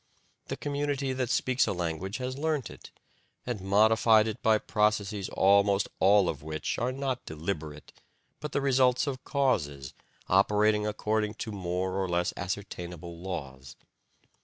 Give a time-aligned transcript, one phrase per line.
[0.47, 2.89] The community that speaks a language has learnt it,
[3.45, 7.93] and modified it by processes almost all of which are not deliberate,
[8.39, 9.93] but the results of causes
[10.27, 13.75] operating according to more or less ascertainable laws.